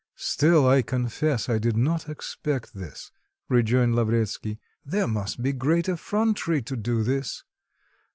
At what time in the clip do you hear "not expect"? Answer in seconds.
1.77-2.73